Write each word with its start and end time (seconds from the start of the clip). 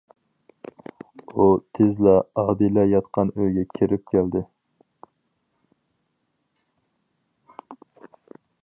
ئۇ 1.33 1.45
تېزلا 1.79 2.13
ئادىلە 2.43 2.85
ياتقان 2.93 3.33
ئۆيگە 3.35 3.67
كىرىپ 3.75 4.09
كەلدى. 4.15 4.43